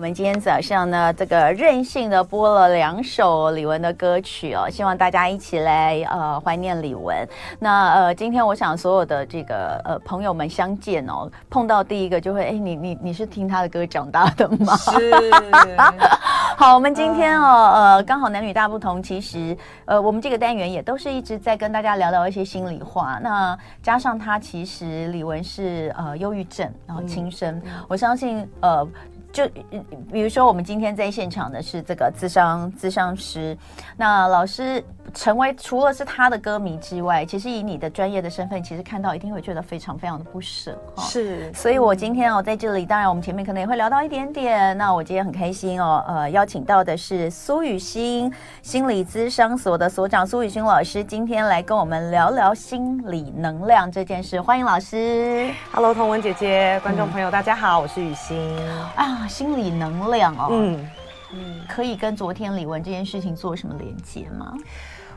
[0.00, 7.28] 我们今天早上呢，这个任性的播了两首李玟的歌曲哦，希望大家一起来呃怀念李玟。
[7.58, 14.74] 那呃，今天我想所有的这个呃朋友们相见哦，碰到第一个就会哎，你你你是听他的歌长大的吗？
[14.74, 15.12] 是。
[16.56, 19.54] 好，我们今天哦呃刚好男女大不同，其实
[19.84, 23.18] 呃我们这个单元也都是一直在跟大家聊聊一些心里话。
[23.22, 28.88] 那加上他其实李玟是呃忧郁症，然后轻生，嗯、我相信呃。
[29.32, 29.48] 就
[30.10, 33.56] 比如说，我们今天在现场的是这个智商智商师，
[33.96, 34.82] 那老师
[35.14, 41.04] 成为除了是他的歌迷之外，其实以你的专业的身份，其实看到一定会觉得非常非常的不舍哈。
[41.04, 44.76] 是，所以我今天哦在这里，当然我们前面可能也会聊到一点点。
[44.76, 54.40] 那我今天很开心哦，呃，邀请到的是苏雨欣心理咨商所的所长苏雨欣老师，今天来跟我们聊聊心理能量这件事。
[54.40, 55.50] 欢迎老师。
[55.72, 58.36] Hello，童文姐姐，观众朋友、嗯、大家好，我是雨欣
[58.96, 59.18] 啊。
[59.28, 60.90] 心理能量哦，嗯。
[61.32, 64.52] 嗯，可以跟昨天李玟这件事情做什么连接吗？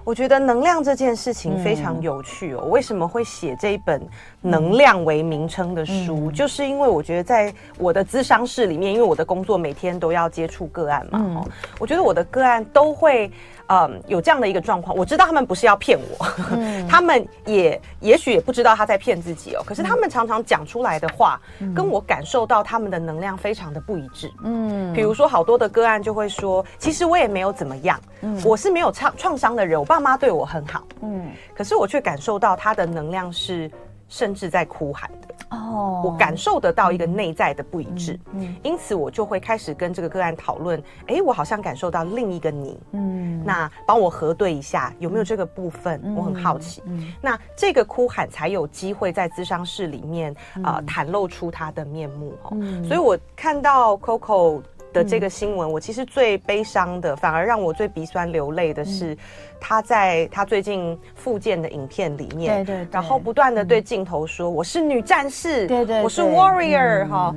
[0.04, 2.62] 我觉得能量这件事情非常有趣哦。
[2.64, 4.02] 嗯、为什么会写这一本
[4.42, 6.30] 能量为名称的书？
[6.30, 13.32] 嗯、就是因为我觉得在我的咨商室里面，因为我的工作每天都要接触个案嘛，哦、嗯，我觉得我的个案都会。
[13.68, 19.64] 嗯，有这样的一个状况，我知道他们不是要骗我，嗯、 他们也也许也不知道他在骗自己哦。
[19.66, 24.30] 可是他们常常讲出来的话，嗯、跟我感受到他们的能量非常的不一致。
[24.44, 30.84] 嗯，比如说好多的个案就会说，其实我也没有怎么样，嗯、我是没有创创伤的人，我爸妈对我很好。
[31.02, 33.70] 嗯，可是我却感受到他的能量是
[34.08, 35.28] 甚至在哭喊的。
[35.52, 46.82] 哦，我感受得到一个内在的不一致，嗯，因此我就会开始跟这个个案讨论，哎，我好像感受到另一个你，嗯，那帮我核对一下有没有这个部分，我很好奇，
[47.22, 54.60] 那这个哭喊才有机会在咨商室里面啊袒露出他的面目，嗯，所以我看到 Coco
[54.94, 59.18] 的这个新闻，我其实最悲伤的，反而让我最鼻酸流泪的是。
[59.66, 67.34] 他在他最近复健的影片里面，对对，对，然后不断的对镜头说：“我是女战士，对对，我是 warrior。”哈，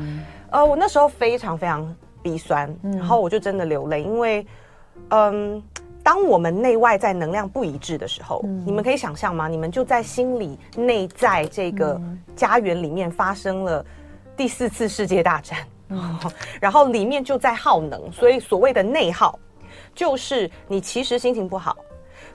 [0.50, 1.94] 呃，我那时候非常非常
[2.24, 4.44] 鼻酸，然后我就真的流泪，因为，
[5.10, 5.62] 嗯，
[6.02, 9.46] 当我们内外在能量不一致的时候，你们可以想象吗？
[9.46, 12.00] 你们就在心里内在这个
[12.34, 13.86] 家园里面发生了
[14.36, 15.60] 第四次世界大战，
[16.60, 19.38] 然后里面就在耗能，所以所谓的内耗，
[19.94, 21.76] 就是你其实心情不好。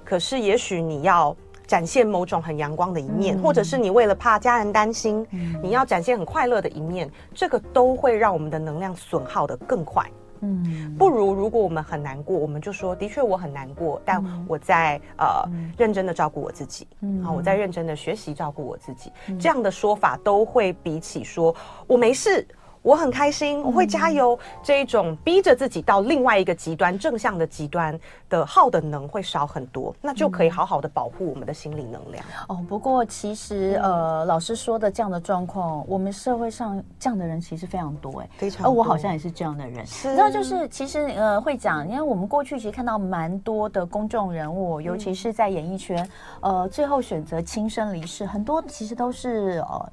[0.04, 1.36] 可是，也许你要
[1.68, 10.06] 展现某种很阳光的一面，嗯、或者是你为了怕家人担心，嗯、你要展现很快乐的一面，这个都会让我们的能量损耗的更快。
[10.42, 22.46] 嗯，不如如果我们很难过，我们就说，的确我很难过，但我在呃、嗯、认真的照顾我自己，嗯，好，我在认真的学习照顾我自己，嗯、这样的说法都会比起说我没事。
[22.82, 24.38] 我很开心，我会加油。
[24.42, 27.98] 嗯、这一种逼着自己到另外一个极端，正向的极端
[28.28, 32.24] 的耗的能会少很多，那就可以好好的保护我们的心理能量。
[32.48, 38.74] 哦，不过其实呃，老师说的这样的状况，我们社会上这样的人其实非常多哎，非常多。
[38.74, 39.86] 我好像也是这样的人。
[39.86, 46.10] 是，然后就是其实呃会讲，因为我们过去其实看到蛮多的公众人物，尤其是在演艺圈，
[46.40, 49.92] 呃，最后选择轻生离世，很多其实都是呃。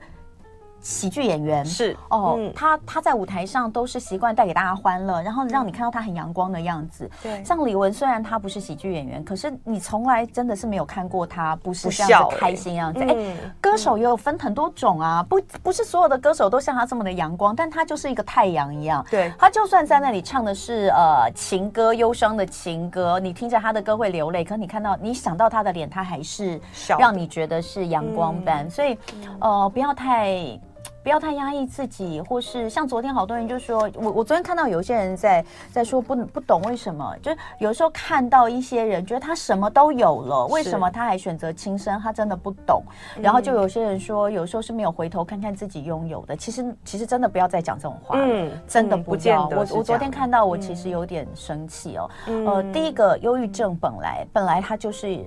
[0.80, 7.10] 喜剧演员是哦，嗯、他他在舞台上都是习惯带给大家欢乐，然后让你看到他很阳光的样子。
[7.22, 13.02] 对，像李玟，虽然他不是喜剧演员，可是你从来真的是没有看过他不是这样子开心样子。
[13.02, 19.04] 哎、欸，歌手也有分很多种啊，不不是所有的歌手都像他这么的阳光，但他就是一个太阳一样。
[19.10, 26.60] 对，他就算在那里唱的是呃情歌，忧伤的情歌，你听着他的歌会流泪，可你看到你想到他的脸，他还是
[26.98, 28.64] 让你觉得是阳光般。
[28.66, 28.96] 嗯、所以
[29.40, 30.58] 呃，不要太。
[31.08, 35.42] 不要太压抑自己，或是像昨天好多人就说，我我昨天看到有些人在
[35.72, 41.98] 在说不不懂为什么，就是有时候看到一些人觉得他什么都有了，为什么他还选择轻生？
[41.98, 42.82] 他真的不懂。
[43.22, 46.36] 然后就有些人说，有时候是没有回头看看自己拥有的。
[46.36, 49.48] 其实其实真的不要再讲这种话，嗯，真的不要。
[49.48, 52.10] 我我昨天看到，我其实有点生气哦。
[52.26, 55.24] 呃，第一个，忧郁症本来本来它就是。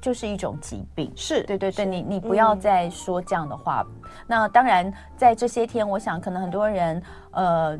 [0.00, 3.84] 就是一种疾病，是对对对，你你不要再说这样的话。
[3.86, 7.02] 嗯、那当然，在这些天，我想可能很多人，
[7.32, 7.78] 呃，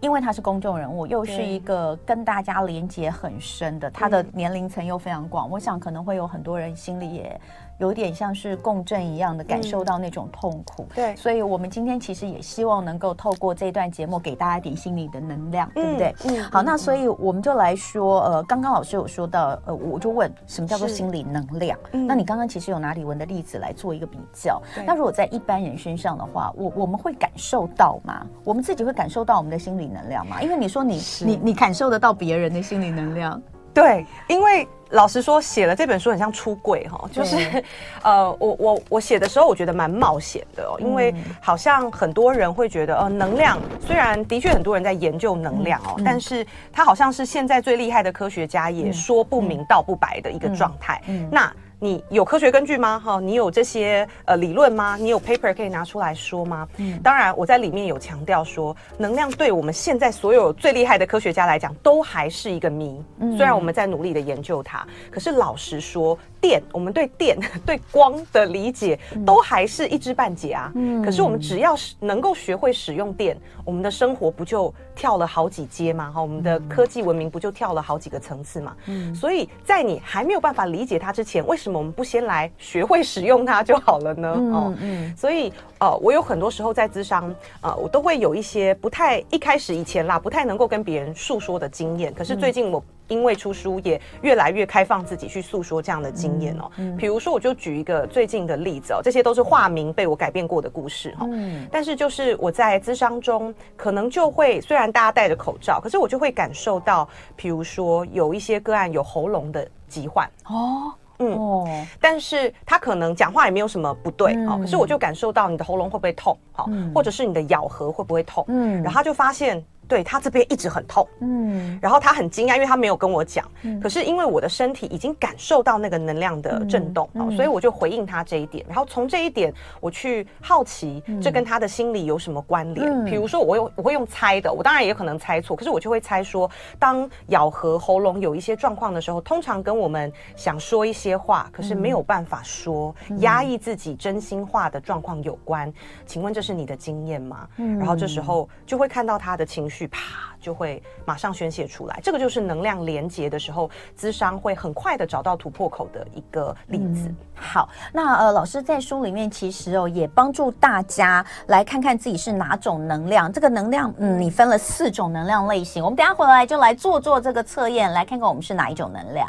[0.00, 7.40] 因为他是公众人物，又是一个跟大家连接很深的，他的年龄层又非常广，嗯、我想可能会有很多人心里也
[7.78, 10.86] 有点像是共振一样的感受到那种痛苦。
[10.94, 16.14] 对，所以我们今天其实也希望能够透过这段节目给大家一点心理的能量，对不对？
[16.24, 16.44] 嗯。
[16.50, 21.78] 好，那所以我们就来说，呃，刚刚老师有说到，呃，我就问什么叫做心理能量？
[21.90, 24.62] 那你刚刚其实有拿李玟的例子来做一个比较。
[24.86, 28.26] 那如果在一般人身上的话，我我们会感受到吗？
[28.44, 30.40] 我们自己会感受到我们的心理能量吗？
[30.40, 33.40] 因为你说你你你感受得到别人的心理能量。
[33.76, 37.62] 对，因为老实说，写了这本书很像出柜哈，就是，
[38.02, 51.52] 呃，我我我写的时候，我觉得蛮冒险的哦，因为好像很多人会觉得，呃，能量虽然的确很多人在研究能量哦，但是它好像是现在最厉害的科学家也说不明道不白的一个状态，那。
[51.78, 52.98] 你有科学根据吗？
[52.98, 54.96] 哈，你有这些呃理论吗？
[54.96, 56.66] 你有 paper 可以拿出来说吗？
[56.78, 62.98] 嗯，当然，我在里面有强调说，能量对我们现在所有最厉害的科学家来讲，都还是一个谜。
[63.18, 70.72] 嗯，虽然我们在努力的研究它，可是老实说，电，我们对电、 对光的理解，都还是一知半解啊。
[70.74, 76.10] 嗯，可是我们只要是能够学会使用电，我们的生活不就跳了好几阶吗？
[76.10, 78.74] 哈，我们的科技文明不就跳了好几个层次吗？
[78.86, 81.75] 嗯，所以在你还没有办法理解它之前，为什么？
[81.76, 84.34] 我们不先来学会使用它就好了呢？
[84.36, 92.12] 嗯、哦，嗯，所以呃，我有很多时候在咨商，呃，我都会有一些不太一开始以前啦，不太能够跟别人诉说的经验。
[92.14, 96.70] 可是最近我因为出书，也越来越开放自己去诉说这样的经验哦。
[96.76, 101.26] 嗯，比如说，我就举一个最近的例子哦，这些都是化名被我改变过的故事哈。
[101.30, 110.92] 嗯，但是就是我在咨商中，可能就会虽然大家戴着口罩，可是我就会感受到，比如说有一些个案有喉咙的疾患哦。
[111.18, 111.32] 嗯。
[111.32, 119.64] 哦，但是他可能讲话也没有什么不对哦，可是我就感受到你的喉咙会不会痛，好，或者是你的咬合会不会痛，嗯，然后他就发现。
[119.88, 132.86] 对，他这边一直很痛，嗯，然后他很惊讶，因为他没有跟我讲，嗯，可是因为我的身体已经感受到那个能量的震动，嗯嗯，所以我就回应他这一点，然后从这一点我去好奇，这跟他的心理有什么关联？
[132.86, 136.50] 嗯，比如说我用我会用猜的，我当然也可能猜错，可是我就会猜说，
[136.80, 145.72] 当咬合喉咙有一些状况的时候，通常跟我们想说一些话，可是没有办法说，压抑自己真心话的状况有关。
[146.06, 147.48] 请问这是你的经验吗？
[147.58, 149.75] 嗯，然后这时候就会看到他的情绪。
[149.76, 150.00] 去啪
[150.40, 157.08] 就会马上宣泄出来，这个就是能量连接的时候，资商会很快的找到突破口的一个例子。
[157.08, 163.30] 嗯、好，那呃，老师在书里面其实哦，也帮助大家来看看自己是哪种能量。
[163.30, 169.28] 这个能量，嗯，你分了四种能量类型，我们等下回来就来做做这个测验，来看看我们是哪一种能量。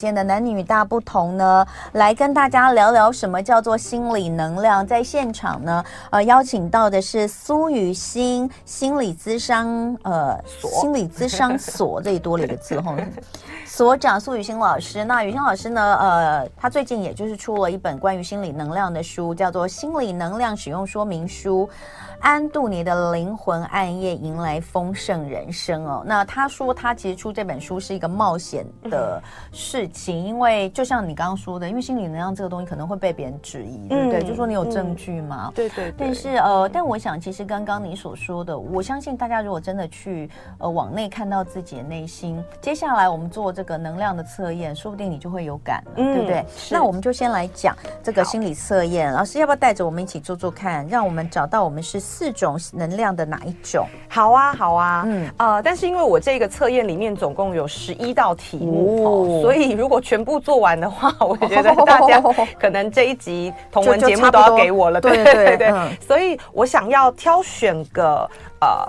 [0.00, 4.84] 今天的男女大不同呢，来跟大家聊聊什么叫做心理能量。
[4.86, 12.96] 在现场呢，呃，邀请到的是苏雨欣心理咨商，呃，所心理咨商所，这里多了一个字后
[13.68, 15.04] 所长苏雨欣老师。
[15.04, 21.68] 那雨欣老师呢，呃，他最近也就是出了一本关于心理能量的书，叫做《心理能量使用说明书》。
[22.20, 26.02] 安度你的灵魂暗夜，迎来丰盛人生哦。
[26.04, 29.22] 那他说，他其实出这本书是一个冒险的
[29.52, 34.22] 事情，因为就像你刚刚说的，因为心理能量这个东西可能会被别人质疑，对不对？
[34.22, 35.52] 就说你有证据吗？
[35.54, 35.92] 对对。
[35.96, 40.28] 但是呃，但我想，其实刚刚你所说的，我相信大家如果真的去
[40.58, 46.44] 呃往内看到自己的内心，接下来我们做这个能量的测验，说不定你就会有感了，对不对？
[46.70, 52.00] 那我们就先来讲这个心理测验，老师要不要带着我们一起做做看，让我们找到我们是。
[52.10, 53.86] 四种能量的哪一种？
[54.08, 62.20] 好啊，好啊，嗯呃，但是因为我这个测验里面总共有十一道题目，哦，所以如果全部做完的话， 我觉得大家
[62.60, 65.72] 可能这一集同文节目都要给我了，对对对
[66.06, 68.28] 所以我想要挑选个
[68.60, 68.86] 呃。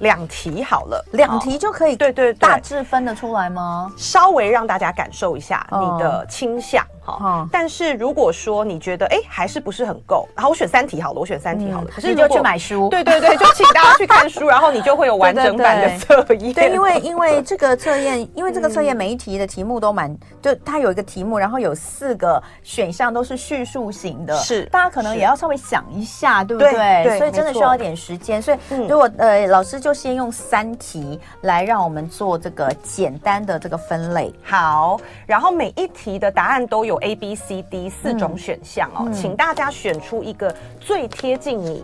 [0.00, 3.92] 两题好了，两题就可以对对大致分得出来吗？
[3.96, 7.48] 稍微让大家感受一下你的倾向哈。
[7.50, 11.88] 但是如果说你觉得哎还是不是很够，然后我选三题好了，我选三题好了。
[11.94, 16.52] 可是你就去买书，对对对，就请大家去看书，然后你就会有完整版的 测验。
[16.52, 26.72] 对，因为因为这个测验， 因为这个测验每一题的题目都蛮，就它有一个题目，然后有四个选项都是叙述型的，是大家可能也要稍微想一下，对不对？
[27.04, 28.42] 对，所以真的需要一点时间。
[28.42, 29.78] 所以如果呃老师。
[29.78, 34.34] 就先用三题来让我们做这个简单的这个分类。
[34.42, 41.82] 好，然后每一题的答案都有 A、B、C、D 四种选项哦，嗯、请大家选出一个最贴近你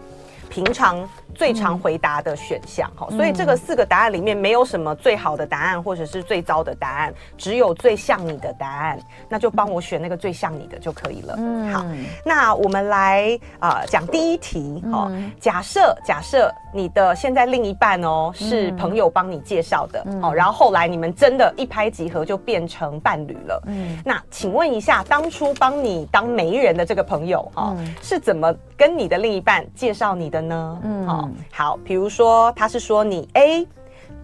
[0.55, 0.97] 平常
[1.35, 2.89] 最常回答的选项。
[2.95, 8.97] 好，所以这个四个答案里面没有什么最好的答案或者是最糟的答案，只有最像你的答案，
[9.29, 11.35] 那就帮我选那个最像你的就可以了。
[11.37, 11.85] 嗯，好，
[12.25, 14.81] 那我们来啊讲第一题。
[14.93, 23.61] 好，假设假设你的现在另一半哦是朋友帮你介绍的哦，然后后来你们真的一拍即合就变成伴侣了。
[23.67, 30.81] 嗯，那请问一下，当初帮你当媒人的这个朋友哈是怎么跟你的另一半介绍你的呢？
[30.85, 33.67] 嗯，好，好，比如说他是说你 A。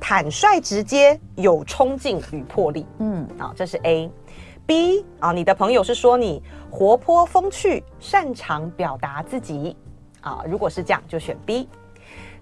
[0.03, 2.87] 坦率直接，有冲劲与魄力。
[3.01, 4.11] 嗯，啊，这是 A。
[4.65, 9.77] B 啊，你的朋友是说你活泼风趣，擅长表达自己。
[10.23, 11.69] 啊，如果是这样，就选 B。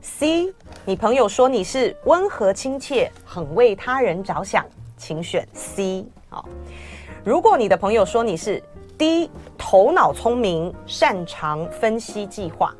[0.01, 0.55] C，
[0.85, 4.65] 你朋友说你是温和亲切，很为他人着想，
[4.97, 6.07] 请选 C。
[6.31, 6.45] 啊，
[7.25, 8.63] 如果你的朋友说你是
[8.97, 12.73] D，头脑聪明，擅长分析计划。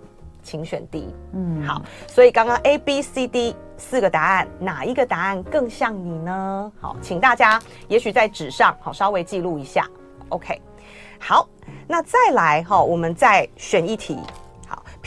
[0.49, 1.15] 请选 D。
[1.35, 6.73] 嗯，好，所以刚刚 A、B、C、D 四个答案，哪一个答案更像你呢？
[6.81, 9.87] 好，请大家也许在纸上好稍微记录一下。
[10.31, 10.59] OK，
[11.21, 11.47] 好，
[11.87, 14.19] 那再来哈，我们再选一题。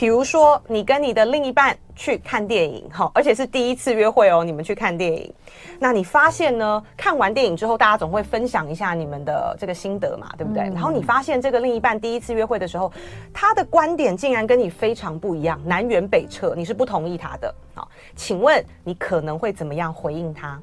[0.02, 5.32] 比如说，你跟你的另一半去看电影，哈，而且是第一次约会哦，你们去看电影，
[5.78, 6.82] 那你发现呢？
[6.96, 10.64] 看完电影之后，大家总会分享一下你们的这个心得嘛，对不对？
[10.64, 12.92] 嗯、然后你发现这个另一半第一次约会的时候，
[13.32, 17.54] 他的观点竟然跟你非常不一样，南辕北辙，你是不同意他的。
[17.72, 20.60] 好，请问你可能会怎么样回应他？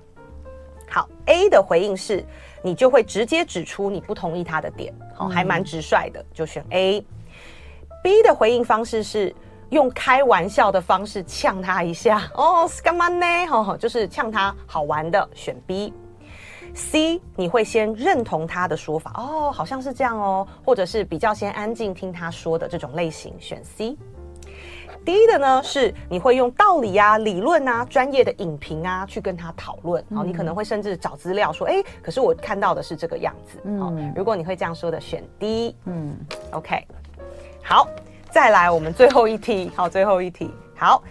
[0.89, 2.25] 好，A 的回应是，
[2.62, 7.01] 你就会直接指出你不同意他的点，好，还蛮直率的，就选 A。
[8.01, 9.34] B 的回应方式是
[9.70, 13.25] 用开玩笑的方式呛他一下哦，是干嘛呢？
[13.51, 15.94] 哦，就是呛他好玩的，选 B。
[16.74, 23.98] C 你会先认同他的说法哦，好像是这样哦，或者是比较先安静听他说的这种类型，选 C。
[25.06, 35.75] D 的呢是你会用道理啊、理论啊、专业的影评啊去跟他讨论，哦，你可能会甚至找资料说，哎，可是我看到的是这个样子，哦，如果你会这样说的，选 D。
[35.86, 36.15] 嗯
[36.51, 36.86] ，OK。
[37.69, 37.88] 好，
[38.31, 39.71] 再来我们最后一题。
[39.75, 40.49] 好，最后一题。
[40.75, 41.03] 好，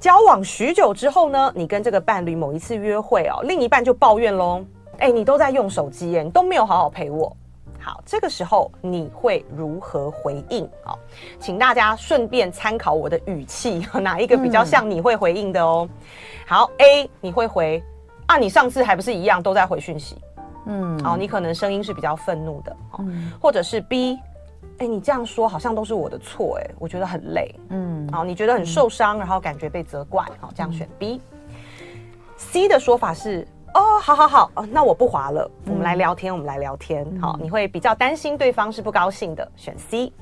[0.00, 4.64] 交往许久之后呢，你跟这个伴侣某一次约会哦，另一半就抱怨喽，
[4.98, 7.36] 哎，你都在用手机耶，你都没有好好陪我。
[7.78, 10.68] 好，这个时候你会如何回应？
[10.82, 10.98] 好，
[11.38, 15.88] 请大家顺便参考我的语气， 哪一个比较像你会回应的哦？
[16.44, 17.80] 好，A 你会回
[18.26, 20.20] 啊，你上次还不是一样都在回讯息？
[20.66, 24.18] 嗯，好，你可能声音是比较愤怒的，嗯，或者是 B。
[24.78, 31.20] 哎，你这样说好像都是我的错，哎，我觉得很累，嗯，好，你觉得很受伤，嗯、然后感觉被责怪，好，这样选 B。
[31.30, 31.50] 嗯、
[32.36, 40.12] C 的说法是，哦，好好好，那我不滑了，嗯、我们来聊天，我们来聊天，嗯、好，你会比较担心对方是不高兴的，选 C。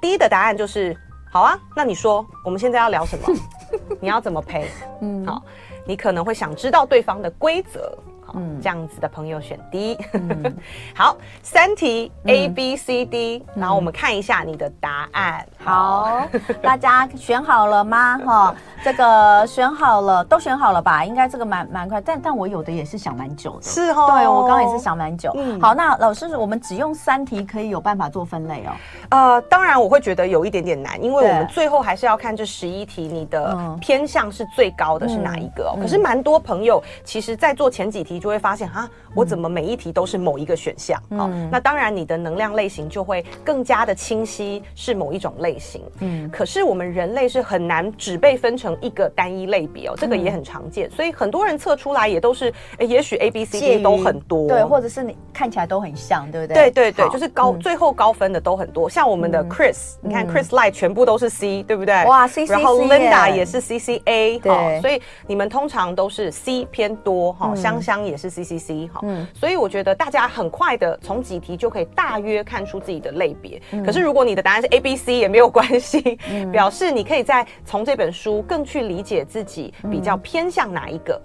[0.00, 0.96] D 的答案就是，
[1.30, 3.28] 好啊，那你说我们现在要聊什么？
[4.00, 4.68] 你要怎么赔？
[5.00, 5.42] 嗯，好，
[5.86, 7.92] 你可能会想知道对方的规则。
[8.34, 9.98] 嗯，这样子的朋友选 D。
[10.12, 10.56] 嗯、
[10.94, 15.46] 好，三题 A B C D，嗯、然后我们看一下你的答案。
[15.62, 16.26] 好，
[16.60, 18.18] 大家选好了吗？
[18.26, 21.04] 哈，这个选好了，都选好了吧？
[21.04, 23.62] 应该这个蛮蛮快，但但我有的也是想蛮久的。
[23.62, 25.30] 是哦，对我刚刚也是想蛮久。
[25.36, 28.72] 嗯，好，那老师，我们只用三题可以有办法做分类哦？
[29.10, 35.74] 呃，当然我会觉得有一点点难，因为我们最后还是要看这十一题，你的偏向是最高的是哪一个？
[35.80, 38.23] 可是蛮多朋友其实在做前几题。
[38.24, 40.98] 就会发现啊，我怎么每一题都是某一个选项？
[41.10, 45.82] 哦，那当然你的能量类型就会更加的清晰，是某一种类型。
[46.00, 50.90] 嗯，可是我们人类是很难只被分成一个单一类别哦，这个也很常见。
[50.90, 56.70] 所以很多人测出来也都是，也许 A、B、C、D 都很多，对，或者是你看起来都很像，对不对？
[56.70, 58.88] 对对对，就是高最后高分的都很多。
[58.88, 62.02] 像我们的 Chris，你看 Chris Light 全部都是 C，对不对？
[62.06, 68.13] 哇，C C C，然后 Linda 也是 C C A，对，所以你们通常都是 C 偏多哈，香香也。
[68.14, 73.60] 也是 C C C 哈，嗯，所以我觉得大家很快的从几题就可以大约看出自己的类别。
[73.72, 81.20] 嗯、可是如果你的答案是 A B C 也没有关系，嗯、 表示你可以再从这本书更去理解自己比较偏向哪一个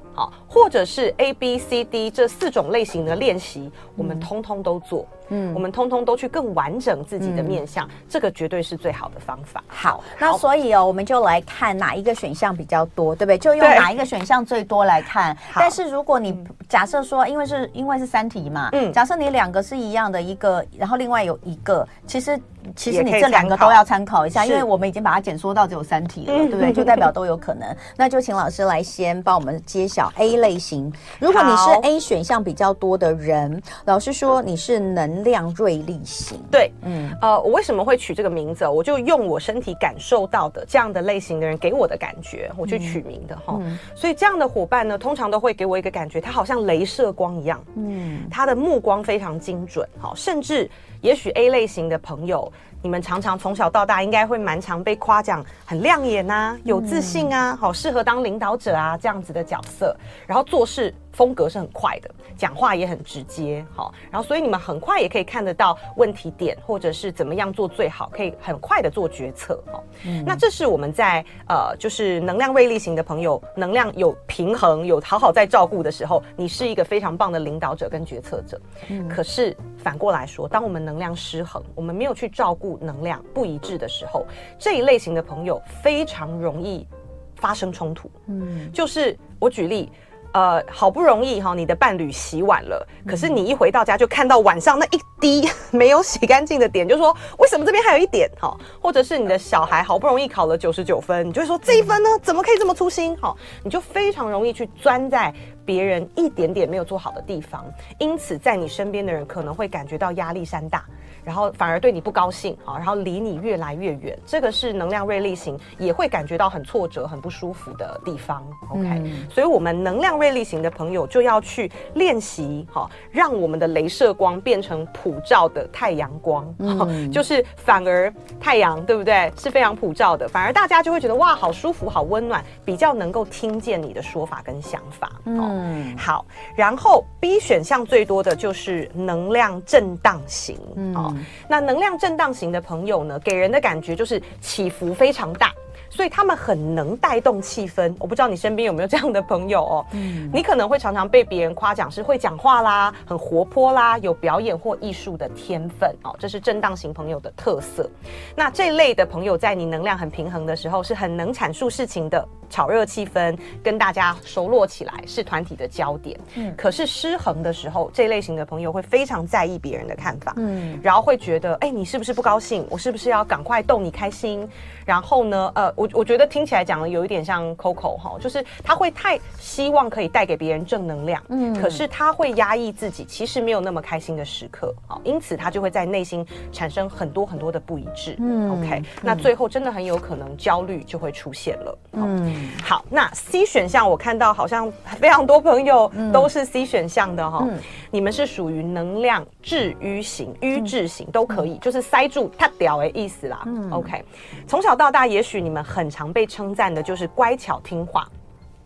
[0.48, 5.06] 或者是 A B C D 这四种类型的练习，我们通通都做。
[5.32, 9.64] 嗯，我们通通都去更完整自己的面相，嗯、这个绝对是最好的方法。
[9.68, 13.38] 好，好，那所以哦，我们就来看哪一个选项比较多，对不对？
[13.38, 15.38] 就用哪一个选项最多来看。
[15.54, 22.40] 但是如果你假设说，因为是因为是三题嘛，嗯，假设你两个是一样的一个，然后另外有一个，其实
[22.76, 26.72] 其实你这两个都要参考一下，因为我们已经把它简缩到只有三题了，对不对？
[26.72, 27.76] 就代表都有可能。
[27.96, 30.92] 那就请老师来先帮我们揭晓 A 类型。
[31.20, 36.40] 如果你是 A 选项比较多的人，老师说你是能量锐利型。
[36.52, 38.68] 对，嗯，呃，我为什么会取这个名字？
[38.68, 43.60] 我就用我身体感受到的这样的类型的人给我的感觉，我去取名的哈。
[43.96, 50.70] 所以这样的伙伴呢，通常都会给我一个感觉，他好像镭射光一样，嗯，他的目光非常精准，好，甚至。
[51.02, 52.52] 也许 A 类型的朋友，
[52.82, 59.96] 你们常常从小到大应该会蛮常被夸奖很亮眼、啊，有自信啊，好适合当领导者啊这样子的角色，
[60.28, 60.94] 然后做事。
[61.12, 78.62] 风格是很快的，讲话也很直接，好，然后所以你们很快也可以看得到问题点，或者是怎么样做最好，可以很快的做决策，好，嗯，那这是我们在呃，就是能量锐利型的朋友，能量有平衡，有好好在照顾的时候，你是一个非常棒的领导者跟决策者。
[78.90, 84.26] 嗯，可是反过来说，当我们能量失衡，我们没有去照顾能量不一致的时候，
[84.58, 86.88] 这一类型的朋友非常容易
[87.36, 88.10] 发生冲突。
[88.28, 89.92] 嗯，就是我举例。
[90.32, 98.56] 呃，好不容易哈，你的伴侣洗碗了，可是你一回到家就看到碗上那一滴 没有洗干净的点，就说为什么这边还有一点哈？
[98.80, 103.16] 或者是你的小孩好不容易考了九十九分，你就会说这一分呢，怎么可以这么粗心？
[103.18, 105.34] 哈，你就非常容易去钻在
[105.66, 107.66] 别人一点点没有做好的地方，
[107.98, 110.86] 因此在你身边的人可能会感觉到压力山大。
[111.30, 118.44] 然后反而对你不高兴啊，然后离你越来越远，这个是能量锐利型也会感觉到很挫折、很不舒服的地方。
[118.72, 129.32] OK，嗯，所以我们能量锐利型的朋友就要去练习哈，让我们的镭射光变成普照的太阳光，嗯，就是反而太阳对不对？
[129.38, 135.12] 是非常普照的，反而大家就会觉得哇，好舒服、好温暖，比较能够听见你的说法跟想法。
[135.26, 141.19] 嗯，好，然后 B 选项最多的就是能量震荡型，嗯。
[141.48, 145.54] 那能量震荡型的朋友呢，给人的感觉就是起伏非常大。
[145.90, 149.86] 所以他们很能带动气氛，我不知道你身边有没有这样的朋友哦。
[149.92, 157.90] 嗯，你可能会常常被别人夸奖是会讲话啦，很活泼啦，有表演或艺术的天分哦，这是震荡型朋友的特色。
[158.36, 166.20] 那这类的朋友在你能量很平衡的时候，是很能阐述事情的，炒热气氛，跟大家熟络起来，是团体的焦点。
[166.36, 172.66] 嗯，可是失衡的时候，这类型的朋友会非常在意别人的看法，嗯，然后会觉得，哎，你是不是不高兴？
[172.70, 174.48] 我是不是要赶快逗你开心？
[174.86, 194.70] 然后呢，呃，我我觉得听起来讲的有一点像 Coco 哈，就是他会太希望可以带给别人正能量，嗯，可是他会压抑自己，其实没有那么开心的时刻，好，因此他就会在内心产生很多很多的不一致，嗯，OK，那最后真的很有可能焦虑就会出现了，嗯，好，那 C 选项我看到好像
[195.00, 197.48] 非常多朋友都是 C 选项的哈，
[197.90, 204.04] 你们是属于能量治愈型、瘀滞型都可以，就是塞住他屌的意思啦，嗯，OK，
[204.46, 204.76] 从小。
[204.80, 208.10] 到大，也许你们很常被称赞的就是乖巧听话，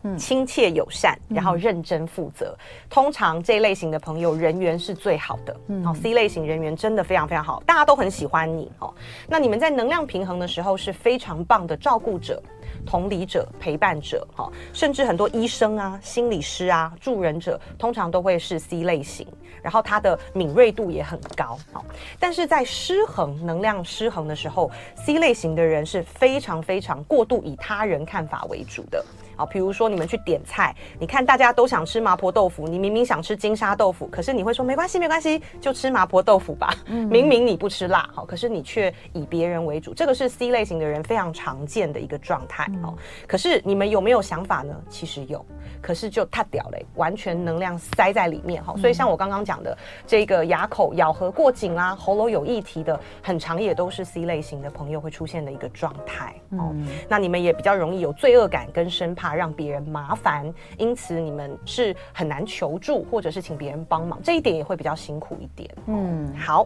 [0.03, 2.55] 嗯，亲切友善，然后认真负责。
[2.57, 8.93] 嗯、通常这类型的朋友人缘是最好的，嗯，哦，C 类型人缘真的非常非常好，大家都很喜欢你哦。
[9.27, 12.41] 那你们在能量平衡的时候是非常棒的照顾者。
[12.85, 19.27] 同理者、陪伴者，哈，甚至很多医生啊、心理师啊、助人者，通常都会是 C 类型，
[19.61, 21.83] 然后他的敏锐度也很高，好，
[22.19, 24.69] 但是在失衡、能量失衡的时候
[25.05, 29.03] ，C 类型的人是非常非常过度以他人看法为主的。
[29.35, 36.73] 好，比如说你们去点菜，你看大家都想吃麻婆豆腐，你明明想吃金沙豆腐，可是你会说没关系，没关系，就吃麻婆豆腐吧。
[36.85, 42.69] 嗯，明明你不吃辣，好，可是你却以别人为主，这个是 C 类型的人非常常见的一个状态。
[42.83, 42.93] 哦，
[43.27, 44.75] 可是你们有没有想法呢？
[44.89, 45.45] 其实有，
[45.81, 48.63] 可是就太屌嘞，完全能量塞在里面。
[48.63, 56.35] 哈，所以像我刚刚讲的这个牙口咬合过紧啦，喉咙有议题的，很长也都是 C 类型的朋友会出现的一个状态。
[56.51, 65.69] 嗯，那你们也比较容易有罪恶感跟生怕让别人麻烦，因此你们是很难求助，或者是请别人帮忙，这一点也会比较辛苦一点。
[65.85, 66.65] 嗯，好，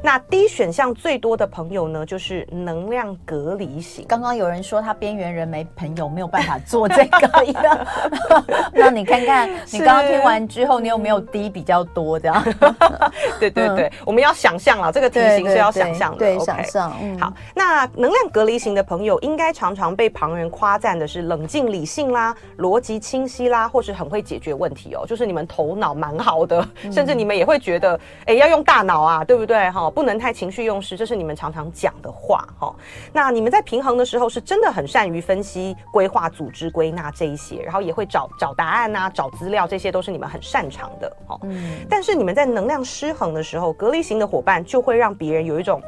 [0.00, 4.06] 那 D 选项最多的朋友呢，就是能量隔离型。
[4.06, 7.86] 刚刚有人说他边缘人没朋友，没有办法做这个一个，
[8.72, 12.44] 那你看看你刚刚听完之后，你有没有 D 比较多这样？
[13.40, 16.92] 对对对，我们要想象了，这个题型是要想象的，对，想象。
[17.02, 22.34] 嗯好，那能量隔离型的朋友，应该常常被旁人夸赞的是冷静理性啦。
[22.58, 29.70] 逻辑清晰啦，或是很会解决问题哦，就是你们头脑蛮好的，嗯、甚至你们也会觉得，哎、欸，要用大脑啊，对不对？
[29.70, 32.74] 哈，不能太情绪用事，这是你们常常讲的话哈。
[33.12, 41.38] 那你们在平衡的时候，是真的很善于分析、规划、组织、归纳这一些，然后也会找找答案啊，找资料，这些都是你们很擅长的哈。
[41.44, 41.78] 嗯。
[41.88, 45.80] 但是你们在能量失衡的时候，隔离型的伙伴就会让别人有一种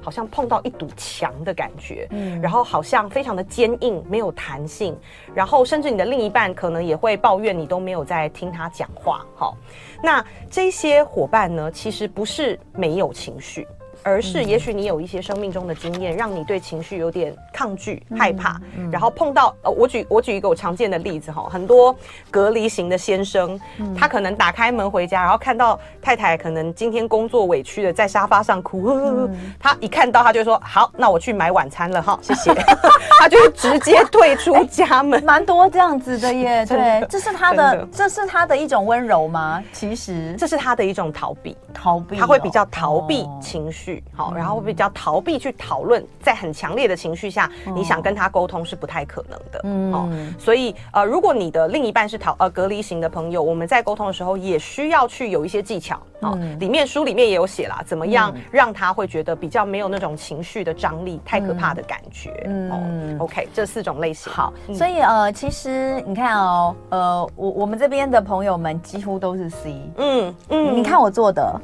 [0.00, 4.96] 好像碰到一堵墙的感觉，嗯，然后好像非常的坚硬，没有弹性，
[5.34, 9.56] 然后甚至你的另一半可能也会抱怨你都没有在听他讲话，好，
[10.02, 13.66] 那这些伙伴呢，其实不是没有情绪。
[14.08, 21.94] 而是，也许你有一些生命中的经验，让你对情绪有点抗拒、害怕，然后碰到呃，我举我举一个我常见的例子哈，很多
[22.30, 23.60] 隔离型的先生，
[23.96, 29.28] 他可能打开门回家，然后看到太太可能今天工作委屈的在沙发上哭，
[29.60, 32.54] 他一看到他就说好，那我去买晚餐了哈， 谢谢，
[33.20, 39.62] 他就直接退出家门，蛮多这样子的耶，对，这是他的，这是他的一种温柔吗？
[39.72, 40.34] 其实。
[40.38, 43.97] 这是他的一种逃避，逃避，他会比较逃避情绪。
[44.14, 49.60] 好，然后比较逃避去讨论，在很强烈的情绪下，你想跟他沟通是不太可能的。
[49.64, 50.08] 嗯，哦，
[50.38, 56.00] 所以呃，如果你的另一半是逃呃隔离型的朋友，我们在沟通的时候也需要去有一些技巧。
[56.20, 62.42] 哦，里面书里面也有写啦，怎么样让他会觉得比较没有那种情绪的张力，太可怕的感觉。
[62.46, 64.32] 嗯，OK，这四种类型。
[64.32, 69.80] 好，所以呃，其实你看哦，呃，我我们这边的朋友们几乎都是 C。
[69.96, 71.60] 嗯嗯，你看我做的。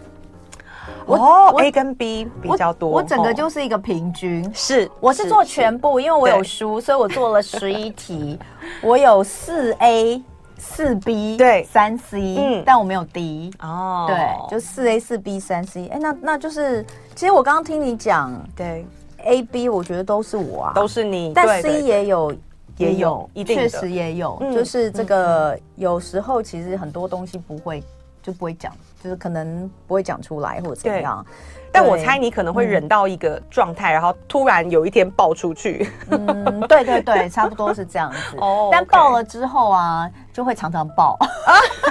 [1.06, 4.48] 我、oh, A 跟 B 比较多，我，我整个就是一个平均。
[4.54, 8.38] 是，我是做全部，因为我有书，所以我做了十一题。
[8.82, 10.22] 我有四 A、
[10.56, 13.52] 四 B、对三 C，嗯，但我没有 D。
[13.60, 15.88] 哦，对，就四 A、四 B、三 C。
[15.88, 18.86] 哎，那那就是，其实我刚刚听你讲，对
[19.24, 21.32] A、B，我觉得都是我啊，都是你。
[21.34, 22.34] 但 C 也有，
[22.78, 27.82] 也有，确实也有，就是这个有时候其实很多东西不会。
[28.24, 28.72] 就不会讲，
[29.04, 31.24] 就是可能不会讲出来或者怎样。
[31.70, 35.90] 但我猜你可能会忍到一个状态，然后突然有一天爆出去。
[36.08, 38.38] 嗯，对对对， 差不多是这样子。
[38.38, 41.18] 哦，但爆了之后啊，就会常常爆，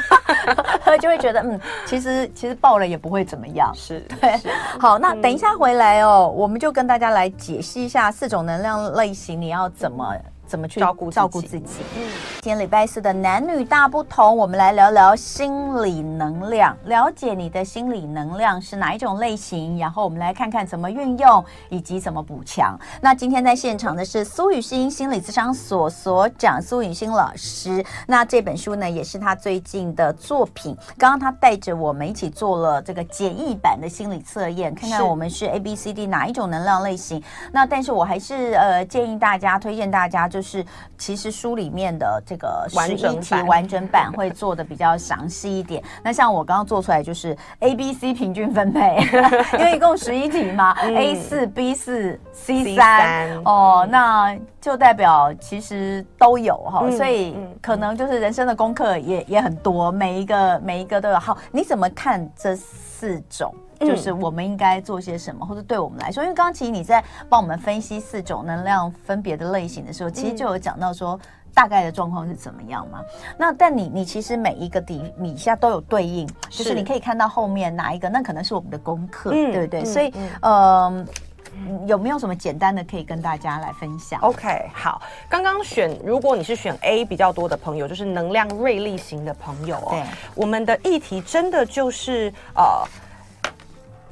[1.00, 3.72] 就会觉得嗯，其实其实爆了也不会怎么样。
[3.76, 4.40] 是，对。
[4.80, 10.16] 好，那等一下回来哦，我们就跟大家来解析一下四种能量类型，你要怎么。
[10.46, 11.84] 怎么去照顾照顾自己？
[11.96, 12.02] 嗯，
[12.42, 22.78] 今天礼拜四的男女大不同，我们来聊聊心理能量，了解你的心理能量是哪一种类型，然后我们来看看怎么运用以及怎么补强。
[23.02, 30.78] 那今天在现场的是苏雨欣心理咨商所所长苏雨欣老师，那这本书呢也是他最近的作品。
[30.98, 37.22] 刚刚他带着我们一起做了这个简易版的心理测验，看看我们是 A B C D 哪一种能量类型。
[37.52, 40.66] 那但是我还是呃建议大家，推荐大家就是。
[40.98, 45.84] 其实书里面的这个十一题完整版会做的比较详细一点。
[46.02, 49.04] 那像我刚刚做出来就是 A、B、C 平均分配，
[49.60, 61.20] 因为一共十一题嘛，A 四、B 四、C 三哦，那就代表其实都有哈，所以可能就是人生的功课也也很多，每一个每一个都有。
[61.20, 63.54] 好，你怎么看这四种？
[63.84, 71.20] 就是我们应该做些什么，或者对我们来说，因为刚刚其实你在帮我们分析四种能量分别的类型的时候，其实就有讲到说
[71.54, 73.00] 大概的状况是怎么样嘛。
[73.38, 79.86] 那但你你其实每一个底底下都有对应，就是你可以看到后面哪一个，那可能是我们的功课，对不对？
[79.86, 81.06] 所以呃，
[81.86, 90.04] 有没有什么简单的可以跟大家来分享？OK，好，刚刚选如果你是选 A 比较多的朋友，就是能量锐利型的朋友哦，对，
[90.36, 92.84] 我们的议题真的就是呃。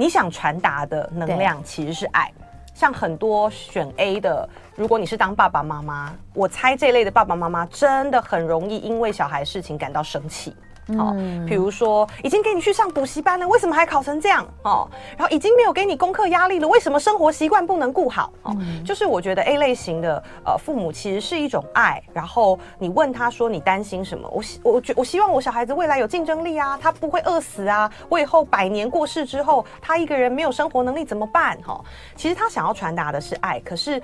[0.01, 2.33] 你想传达的能量其实是爱，
[2.73, 10.55] 像很多选 A 的，如果你是当爸爸妈妈，我猜这类的爸爸妈妈真的很容易因为小孩事情感到生气。
[10.97, 11.15] 哦，
[11.47, 14.45] 比如说已经给你去上补习班了，为什么还考成这样？
[14.63, 18.33] 哦，然后已经没有给你功课压力了，为什么生活习惯不能顾好？
[18.43, 24.27] 哦，就是我觉得 A 类型的呃父母其实是一种爱，然后你问他说你担心什么？
[24.29, 31.57] 我希我觉我希望我小孩子未来有竞争力啊，他不会饿死啊，我以后百年过世之后，他一个人没有生活能力怎么办？
[31.61, 31.79] 哈，
[32.15, 34.01] 其实他想要传达的是爱，可是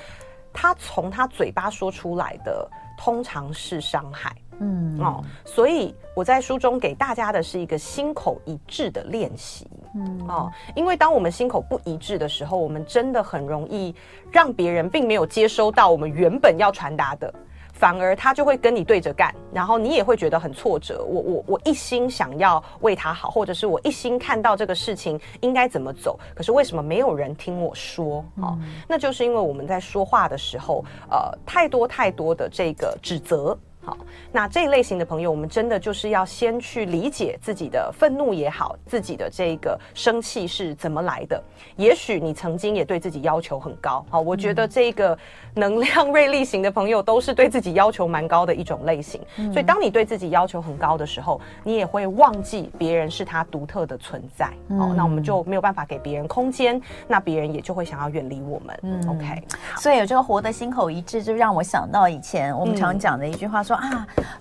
[0.53, 4.31] 他从他嘴巴说出来的通常是伤害。
[4.59, 9.67] 嗯哦，所以我在书中给大家的是一个心口一致的练习。
[9.95, 13.95] 嗯哦，因为当我们心口不一致的时候，我们真的很容易
[14.31, 17.33] 让别人并没有接收到我们原本要传达的，
[17.73, 21.03] 反而他就会跟你对着干，然后你也会觉得很挫折。
[21.03, 28.23] 我我我一心想要为他好，或者是我一心看到这个事情应该怎么走，可是为什么没有人听我说？
[28.41, 33.57] 哦，那就是因为我们在说话的时候，呃，太多太多的这个指责。
[33.97, 41.41] 好，那这一类型的朋友，我们真的就是要先去理解自己的愤怒也好，自己的这个生气是怎么来的。
[41.75, 45.17] 也许你曾经也对自己要求很高，好，我觉得这个
[45.53, 49.21] 能量锐利型的朋友都是对自己要求蛮高的一种类型。
[49.37, 54.47] 嗯、所以，当你对自己要求很高的时候，你也会忘记别人是他独特的存在。
[54.77, 58.79] 好，那我们就没有办法给别人空间，那别人也就会想要远离我们。
[58.83, 59.41] 嗯，OK。
[59.77, 63.77] 所以有这个活得心口一致，就让我想到以前我们常讲的一句话说。
[63.77, 63.86] 啊，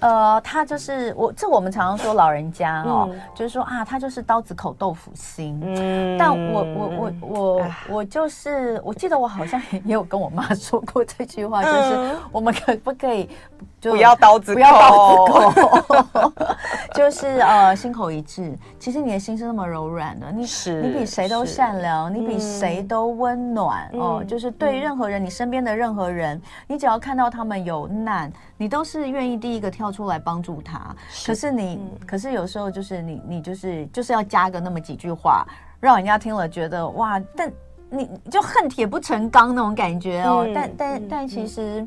[0.01, 5.61] 呃，他就是我，这我们常常说老人家哦，嗯、就是说啊，他就是刀子口豆腐心。
[5.63, 13.35] 嗯，但我我我我、啊、我就是，我记得我好像也有跟我妈 说过这句话，就是我们可不可以就
[13.81, 16.33] 不要刀子口，不要刀子口，
[16.95, 18.53] 就是呃心口一致。
[18.81, 24.25] 其实你的心是那么柔软的，你是你比谁都善良，你比谁都温暖、嗯、哦。
[24.27, 30.95] 就是对任何人，你身边的任何人，你只要看到他们有难，你都是愿意第一个跳出来帮助他。
[31.09, 35.47] 是可是你，嗯、可是有时候就是你，你就是就是要加个那么几句话，
[35.79, 37.53] 让人家听了觉得哇，但
[37.89, 40.45] 你就恨铁不成钢那种感觉哦。
[40.45, 41.87] 嗯、但但、嗯、但其实。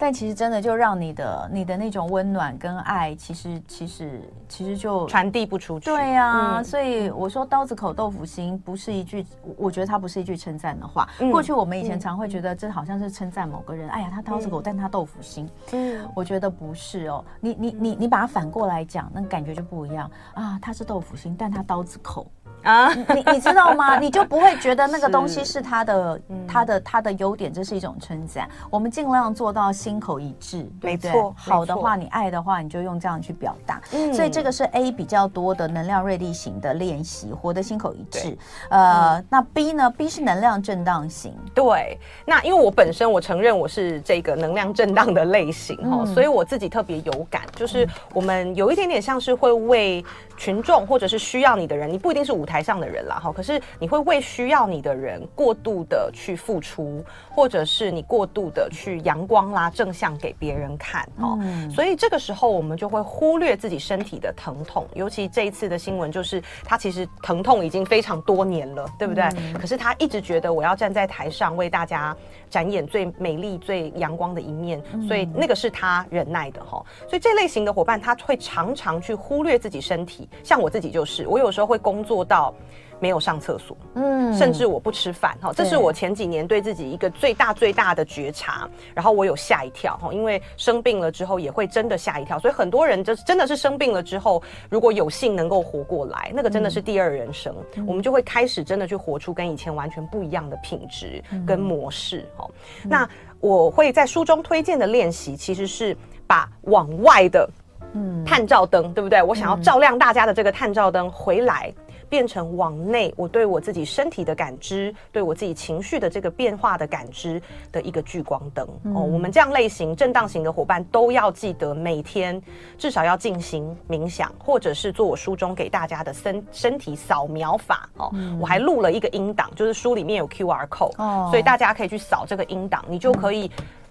[0.00, 5.84] 嗯但其实真的就让你的你的那种温暖跟爱，其实其实其实就传递不出去。
[5.84, 9.26] 对呀、啊，嗯、所以我说刀子口豆腐心不是一句，
[9.58, 11.06] 我觉得它不是一句称赞的话。
[11.18, 15.46] 嗯、过去我们以前常会觉得这好像是称赞某个人，嗯、哎呀，他刀子口，嗯、但他豆腐心。
[15.72, 17.22] 嗯，我觉得不是哦。
[17.38, 20.58] 你你你你把它反过来讲，那感觉就不一样啊。
[20.62, 22.26] 他是豆腐心，但他刀子口。
[22.62, 23.98] 啊， 你你知道吗？
[23.98, 28.48] 你就不会觉得那个东西是他的、他的、他的优点，这是一种称赞。
[28.70, 31.12] 我们尽量做到心口一致，对不对？
[31.36, 33.80] 好的话，你爱的话，你就用这样去表达。
[34.12, 38.36] 所以这个是 A 比较多的能量锐利型的练习，活得心口一致。
[38.68, 41.34] 呃，那 B 呢？B 是能量震荡型。
[41.54, 50.04] 对，那因为我本身我承认我是这个能量震荡的类型哦，所以我自己特别有感，就是我们有一点点像是会为
[50.40, 69.24] 群众或者是需要你的人，你不一定是舞台上的人啦，哈，可是你会为需要你的人过度的去付出，或者是你过度的去阳光啦、正向给别人看，哦，嗯、所以这个时候我们就会忽略自己身体的疼痛，尤其这一次的新闻就是他其实疼痛已经非常多年了，对不对？
[69.36, 72.16] 嗯、可是他一直觉得我要站在台上为大家
[72.48, 76.82] 展演最美丽、最阳光的一面，所以那个是他忍耐的，哈。
[77.06, 80.28] 所以这类型的伙伴他会常常去忽略自己身体。
[80.42, 82.54] 像我自己就是，我有时候会工作到
[82.98, 88.68] 没有上厕所，嗯，甚至我不吃饭，哈，这是我前几年对自己一个最大最大的觉察。
[88.94, 92.38] 然后我有吓一跳，哈，因为生病了之后也会真的吓一跳。
[92.38, 97.54] 所以很多人就是真的是生病了之后，如果有幸能够活过来，那个真的是第二人生，
[97.86, 102.46] 我们就会开始真的去活出跟以前完全不一样的品质跟模式，哈。
[102.84, 103.08] 那
[103.40, 107.48] 我会在书中推荐的练习，其实是把往外的。
[107.94, 109.22] 嗯，探照灯，对不对？
[109.22, 111.72] 我想要照亮大家的这个探照灯回来，
[112.08, 118.66] 变成往内，我对我自己身体的感知，对我自己情绪的这个变化的感知的一个聚光灯。
[118.94, 122.40] 哦，我们这样类型震荡型的伙伴都要记得每天
[122.78, 127.88] 至少要进行冥想，或者是做我书中给大家的身身体扫描法。
[127.96, 133.50] 哦，我还录了一个音档，就是书里面有 QR code，哦，所以大家可以去扫这个音档，你就可以。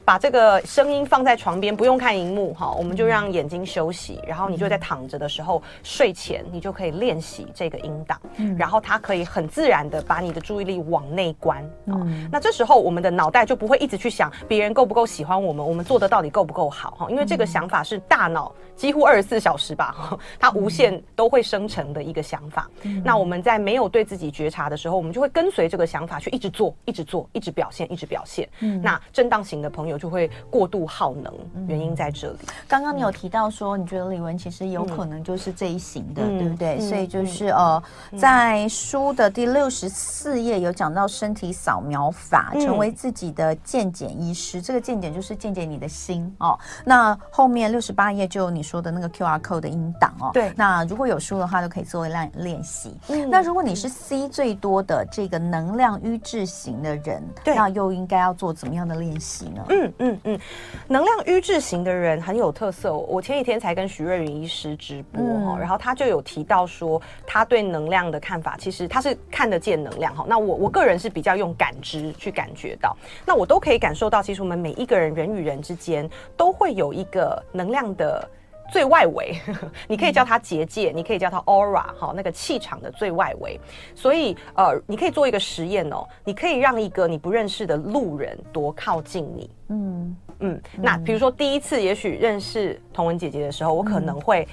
[0.09, 22.67] 把这个声音放在床边，不用看荧幕哈，我们就让眼睛休息，然后你就在躺着的时候，睡前你就可以练习这个音档，嗯、然后它可以很自然的把你的注意力往内观，嗯，那这时候我们的脑袋就不会一直去想别人够不够喜欢我们，我们做的到底够不够好哈，因为这个想法是大脑几乎二十四小时吧，它无限都会生成的一个想法。
[22.81, 28.49] 嗯、那我们在没有对自己觉察的时候，我们就会跟随这个想法去一直做，一直做，一直表现，一直表现。
[28.61, 29.98] 嗯，那震荡型的朋友。
[29.99, 31.33] 就会过度耗能，
[31.67, 32.39] 原因在这里。
[32.67, 36.79] 刚刚你有提到说，你觉得李玟其实有可能就是这一型的，对不对？
[36.79, 37.83] 所以就是呃，
[38.17, 44.61] 在书的第六十四页有讲到身体扫描法，成为自己的健检医师。
[44.61, 46.57] 这个健检就是健检你的心哦。
[46.85, 50.31] 那后面六十八页就有你说的那个 QR code 的音档哦。
[50.33, 50.51] 对。
[50.55, 52.97] 那如果有书的话，都可以作为练练习。
[53.29, 59.65] 那如果你是 C 最多的这个能量瘀滞型的人，那又应该要做怎么样的练习呢？
[59.69, 59.78] 嗯。
[59.79, 60.39] 嗯嗯嗯，
[60.87, 62.93] 能量瘀滞型的人很有特色。
[62.93, 70.25] 我前几天才跟徐瑞云医师直播哈，嗯、然后他就有提到说，他对能量的看法，其实他是看得见能量哈。
[70.27, 78.29] 那我我个人是比较用感知去感觉到，那我都可以感受到，其实我们每一个人人与人之间都会有一个能量的。
[78.71, 79.39] 最外围，
[79.87, 83.59] 你可以叫它结界，你可以叫它 aura，好，那个气场的最外围。
[83.95, 94.47] 所以，呃，你可以做一个实验哦，你可以让一个你不认识的路人多靠近你，嗯，嗯，那比如说第一次也许认识童文姐姐的时候，我可能会。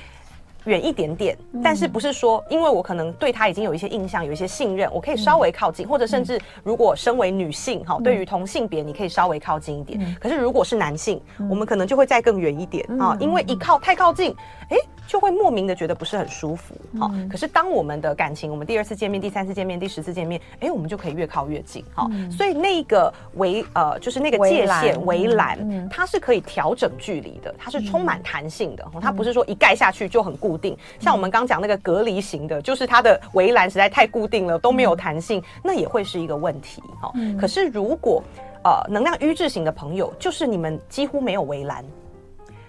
[0.66, 10.16] 远一点点，但是不是说，因为我可能对他已经有一些印象，有一些信任，我可以稍微靠近，或者甚至如果身为女性哈，对于同性别，你可以稍微靠近一点。
[10.20, 14.34] 可是如果是男性，我们可能就会再更远一点啊，因为一靠太靠近，
[14.70, 14.76] 哎。
[15.06, 17.28] 就会莫名的觉得不是很舒服，好、嗯。
[17.28, 22.08] 可是当我们的感情，我们第二次见面、第三次见面、第十次见面，哎，我们就可以越靠越近，好。
[22.10, 30.74] 嗯、所以那个围呃，就是那个界限围栏，嗯、它是可以调整距离的，它是充满弹性的，嗯、它不是说一盖下去就很固定。
[30.74, 37.12] 嗯、像我们刚讲那个隔离型的，就是它的围栏实在太固定了，都没有弹性，嗯、那也会是一个问题，好。
[37.14, 38.22] 嗯、可是如果
[38.64, 41.84] 呃能量瘀滞型的朋友，就是你们几乎没有围栏。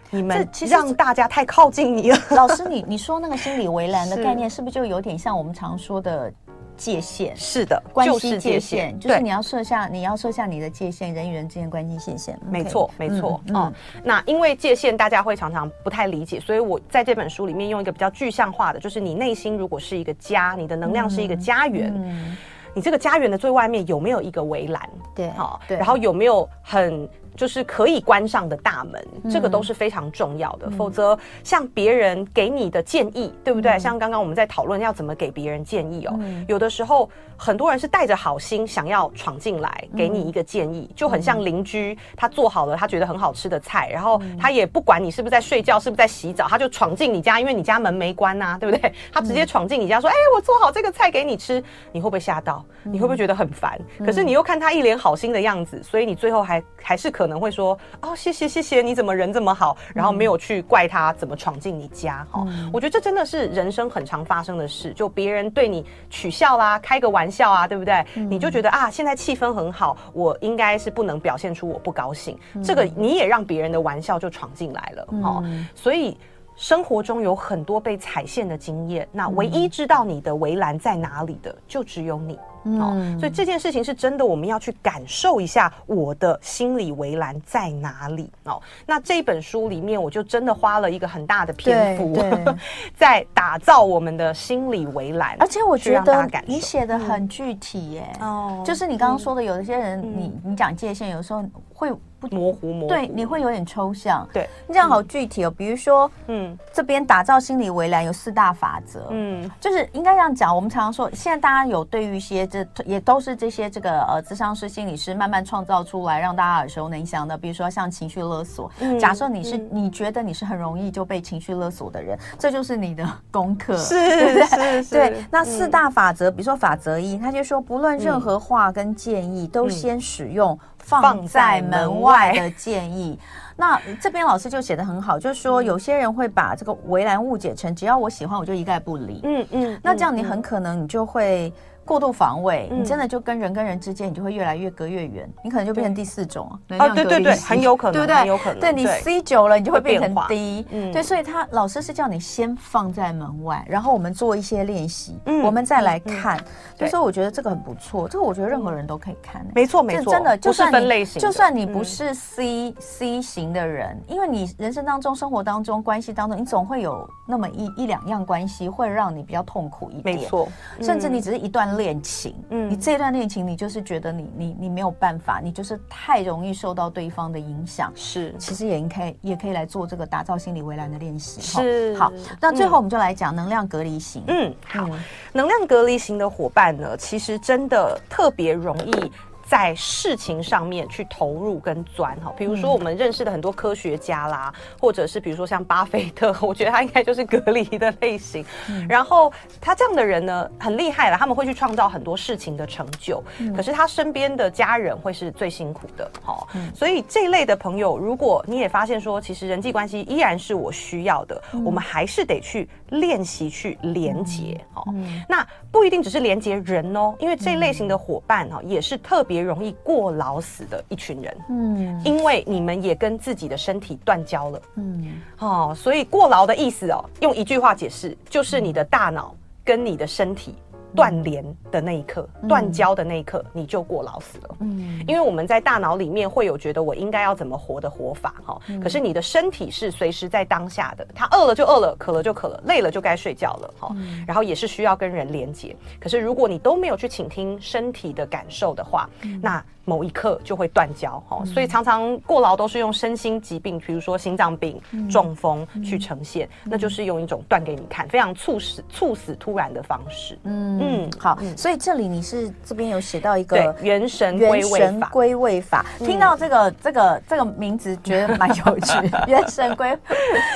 [0.09, 6.31] 你们让大家太靠近你了， 老师你，你你说那个心理围栏的概念，是不是就有点像我们常说的
[6.75, 7.35] 界限？
[7.35, 12.39] 是的，关系界限，就是你要设下，你要设下你的界限，人与人之间关系界限。
[12.49, 13.41] 没错，没错。
[13.47, 22.37] 嗯，那因为界限大家会常常不太理解，所以我在这本书里面用一个比较具象化的，就是你内心如果是一个家，你的能量是一个家园，嗯
[22.73, 24.87] 你这个家园的最外面有没有一个围栏？
[25.15, 27.09] 对，好，然后有没有很。
[27.37, 30.65] 就是可以关上的大门，这个都是非常重要的。
[30.65, 33.71] 嗯、否则，像别人给你的建议，对不对？
[33.73, 36.15] 嗯、像刚刚我们在讨论要怎么给别人建议哦。
[36.19, 48.91] 嗯、有的时候，很多人是带着好心想要闯进来给你一个建议，嗯、就很像邻居，他做好了他觉得很好吃的菜，然后他也不管你是不是在睡觉，是不是在洗澡，他就闯进你家，因为你家门没关呐、啊，对不对？
[49.13, 52.65] 他直接闯进你家说：“哎、嗯，我做好这个菜给你吃。”你会不会吓到？
[52.83, 53.79] 你会不会觉得很烦？
[53.99, 57.77] 嗯、可是你又看他一脸好心的样子，所以你最后还还是可能会说。
[58.01, 59.75] 哦，谢谢谢谢，你怎么人这么好？
[59.93, 62.45] 然后没有去怪他怎么闯进你家哈。
[62.47, 68.05] 嗯、我觉得这真的是人生很常发生的事，就别人对你取笑啦，开个玩笑啊，对不对？
[68.15, 72.37] 嗯、你就觉得啊，现在气氛很好，我应该是不能表现出我不高兴。
[72.53, 75.41] 嗯、这个你也让别人的玩笑就闯进来了哈。
[75.43, 76.17] 嗯、所以
[76.55, 82.37] 生活中有很多被踩线的经验，那唯一知道你的围栏在哪里的，就只有你。
[82.79, 88.61] 哦，所以这件事情是真的，我们要去感受一下我的心理围栏在哪里哦。
[88.85, 92.17] 那这本书里面，我就真的花了一个很大的篇幅，
[92.95, 95.35] 在打造我们的心理围栏。
[95.39, 101.91] 而且我觉得你写的很具体耶，哦，就是你刚刚说的，有一些人，你你讲界限，有时候会。
[102.19, 104.27] 不模糊模糊，对，你会有点抽象。
[104.33, 105.51] 对，你这样好具体哦。
[105.51, 110.55] 比如说，嗯，这边打造心理围栏有四大法则，嗯，就是应该这样讲。
[110.55, 117.37] 我们常常说，现在大家有对于一些这也都是这些这个呃，咨商师、心理师慢慢创造出来让大家耳熟能详的。
[117.37, 125.09] 比如说像情绪勒索，假设你是你觉得你是很容易就被情绪勒索的人，这就是你的功课，是，是是对？
[125.09, 125.25] 对。
[125.29, 130.57] 那四大法则，比如说法则一，他就说，不论任何话跟建议，都先使用。
[130.87, 133.19] 放在门外的建议，
[133.55, 141.53] 那这边老师就写得很好，就是说有些人会把这个围栏误解成只要我喜欢我就一概不理，嗯嗯，那这样你很可能你就会。
[141.87, 146.47] 过度防卫，你真的就跟人跟人之间，你就会越来越隔越远，你可能就变成第四种
[146.77, 148.15] 啊，对对对，很有可能，对不对？
[148.17, 156.37] 很有可能，对你 C 久了，你就会变成 D，嗯，对，所以他老师是叫你先放在门外，然后我们做一些练习，嗯，我们再来看，
[156.77, 170.47] 所以说我觉得这个很不错，这个我觉得任何人都可以看，没错没错，真的，就算分类型，就算你不是 C C 型的人，因为你人生当中、生活当中、关系当中，你总会有那么一一两样关系会让你比较痛苦一点，没错，
[170.81, 172.35] 甚至你只是一段恋情。
[172.49, 177.91] 嗯你这段恋情，你就是觉得你你你没有办法，你就是太容易受到对方的影响。
[177.95, 181.39] 是，其实也应该也可以来做这个打造心理围栏的练习。
[181.39, 182.11] 是，好，
[182.41, 184.23] 那最后我们就来讲能量隔离型。
[184.27, 184.89] 嗯，好，
[185.31, 189.11] 能量隔离型的伙伴呢，其实真的特别容易。
[189.49, 198.45] 在事情上面去投入跟钻哈，比如说我们认识的很多科学家啦，或者是比如说像巴菲特， 我觉得他应该就是隔离的类型。
[198.89, 199.31] 然后
[199.61, 203.23] 他这样的人呢，很厉害了，他们会去创造很多事情的成就，
[203.55, 206.11] 可是他身边的家人会是最辛苦的。
[206.21, 214.59] 哈，所以这一类的朋友，如果你也发现说，其实人际关系依然是我需要的，我们还是得去练习去连接。
[214.73, 214.83] 哈，
[215.29, 219.36] 那不一定只是连接人哦，因为这类型的伙伴哈，也是特别。
[219.37, 230.55] 也容易过劳死的一群人，嗯，因为你们也跟自己的身体断交了，嗯，哦，所以过劳的意思哦，用一句话解释，就是你的大脑跟你的身体
[230.97, 234.55] 断联的那一刻，断交的那一刻，你就过劳死了。
[234.61, 243.95] 嗯，因为我们在大脑里面会有觉得我应该要怎么活的活法哈，可是你的身体是随时在当下的，他饿了就饿了，渴了就渴了，累了就该睡觉了哈。
[244.25, 249.07] 然后也是需要跟人连接，可是如果你都没有去倾听身体的感受的话，
[249.39, 251.45] 那某一刻就会断交哈。
[251.45, 260.37] 所以常常过劳都是用身心疾病，比如说心脏病、中风去呈现，那就是用一种断给你看，非常猝死、猝死突然的方式。
[260.43, 265.85] 嗯嗯，好，所以这里你是这边有写到一个元神归位法，归位法。
[265.99, 268.93] 听到这个这个这个名字，觉得蛮有趣。
[269.27, 269.97] 元神归，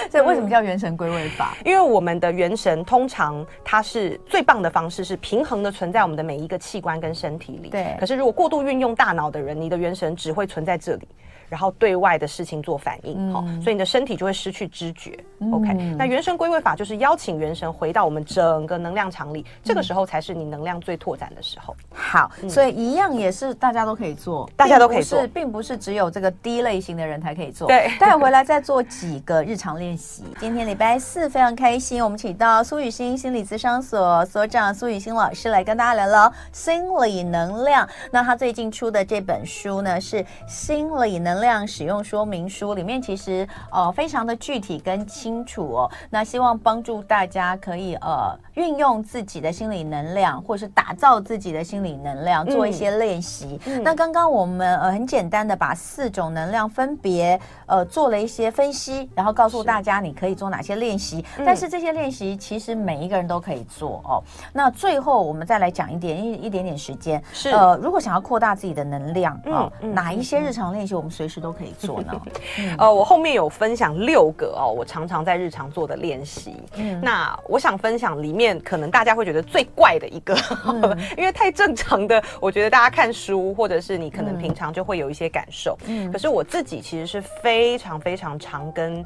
[0.09, 1.55] 所以为什么叫元神归位法？
[1.65, 7.69] 因为我们的元神通常它是最棒的方式，是平衡的存在我们的每一个器官跟身体里。
[7.69, 7.95] 对。
[7.99, 11.07] 可是如果过度运用大脑的人，你的元神只会存在这里。
[11.51, 15.19] 然后对外的事情做反应，好，所以你的身体就会失去知觉。
[15.51, 21.75] OK，那元神归位法就是邀请元神回到我们整个能量场里，这个时候才是你能量最拓展的时候。
[21.91, 27.67] 好，所以一样也是大家都可以做，大家都可以做，并不是只有这个 D 类型的人才可以做。
[27.67, 30.23] 对，待会回来再做几个日常练习。
[30.39, 37.85] 今天礼拜四非常开心，我们请到苏雨欣心理咨商所所长苏雨欣老师来跟大家聊聊心理能量。
[38.09, 45.91] 那他最近出的这本书呢是《心理能量使用说明书》，里面其实呃非常的具体跟清楚哦。
[46.09, 53.59] 那希望帮助大家可以呃运用自己的心理能量，或是打造自己的心理能量，做一些练习。
[53.65, 61.25] 嗯、那刚刚我们呃很简单的把四种能量分别呃做了一些分析，然后告诉大家你可以做哪些练习。
[61.35, 64.23] 是但是这些练习其实每一个人都可以做哦。
[64.53, 72.21] 那最后我们再来讲一点一一点点时间是呃，如果想要扩大自己的能量啊，哦嗯嗯、哪一些日常练习我们随时都可以做呢？
[72.59, 76.57] 嗯、呃，我后面有分享六个哦，我常常在日常做的练习。
[76.75, 80.35] 嗯，那我想分享里面可能大家会觉得最怪的一个，
[80.67, 85.77] 嗯、 因为太正常的，我觉得大家看书或者是你可能平常就会有一些感受。
[85.87, 89.03] 嗯，可是我自己其实是非常非常常跟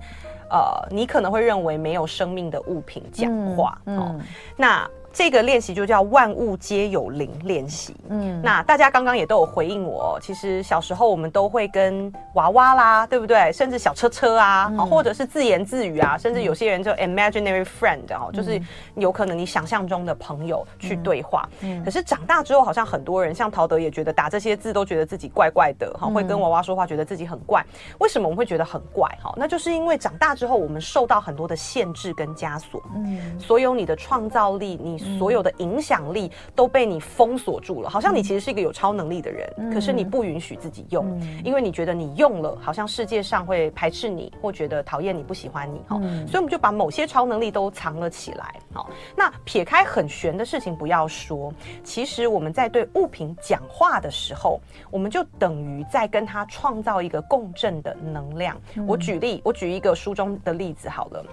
[0.50, 3.78] 呃，你可能会认为没有生命的物品讲话。
[3.86, 4.20] 嗯，哦、
[4.58, 4.90] 那。
[5.16, 7.96] 这个练习就叫万物皆有灵练习。
[8.10, 13.50] 嗯，那大家刚刚也都有回应我，其实小时候我们都会跟娃娃啦，对不对？
[13.54, 18.62] 甚至小车车啊，嗯、或者是自言自语啊，甚至有些人就 imaginary friend 哦、嗯，就是
[18.96, 21.48] 有可能你想象中的朋友去对话。
[21.62, 27.66] 嗯，可是长大之后，好像很多人像陶德也觉得打这些字都觉得自己怪怪的，哈、嗯，会跟娃娃说话觉得自己很怪。
[28.00, 29.10] 为什么我们会觉得很怪？
[29.24, 32.84] 哈，那就是因为长大之后我们受到很多的限制跟枷锁。
[32.96, 35.05] 嗯，所有你的创造力，你。
[35.18, 45.80] 所有的影响力都被你封锁住了，好像你其实是一个有超能力的人，嗯、可是你不允许自己用，嗯、因为你觉得你用了，好像世界上会排斥你，或觉得讨厌你、不喜欢你。
[45.88, 48.56] 哈、嗯，所以我们就把某些超能力都藏了起来。
[48.74, 51.54] 好，那撇开很玄的事情不要说，
[51.84, 58.58] 其实我们在对物品讲话的时候，我们就等于在跟它创造一个共振的能量。
[58.76, 61.26] 嗯、我举例，我举一个书中的例子好了。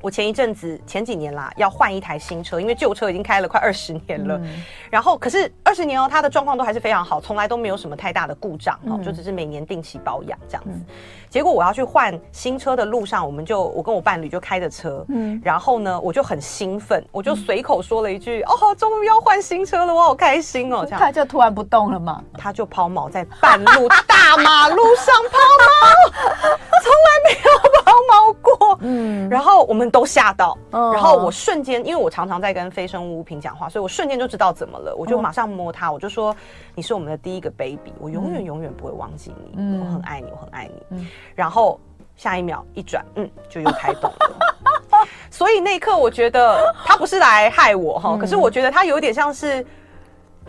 [0.00, 4.38] 我前一阵子前几年啦，要换一台新车，因为旧车已经开了快二十年了。
[4.42, 10.70] 嗯、然后，可是二十年哦，它的状况都还是非常好，从来都没有什么太大的故障哦，嗯、就只是每年定期保养这样子。
[10.72, 10.86] 嗯、
[11.28, 22.22] 结果我要去换新车的路上，我们就我跟我伴侣就开着车，嗯，然后呢，我就很兴奋，我就随口说了一句：“嗯、哦，终于要换新车了，我好开心哦！”这样，他就突然不动了嘛？
[22.34, 26.12] 他就抛锚在半路大马路上抛锚，
[26.84, 28.78] 从来没有抛锚过。
[28.82, 29.88] 嗯，然后我们。
[29.90, 34.94] 都吓到，然后我瞬间，因为我常常在跟非生物物品讲话，所以我瞬间就知道怎么了。
[34.94, 36.36] 我就马上摸它，我就说
[36.76, 40.82] ：“你是我们的第一个 baby，我永远永远不会忘记你，嗯、我很爱你，我很爱你。
[40.90, 41.80] 嗯”然后
[42.16, 44.56] 下一秒一转，嗯，就又开动了。
[45.30, 49.64] 所以那一刻，我觉得他不是来害我哈，可是我觉得他有点像是。